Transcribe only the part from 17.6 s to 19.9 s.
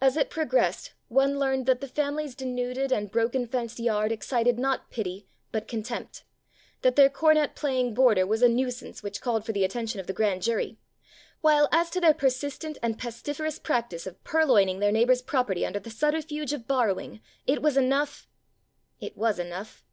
was enough It was enough.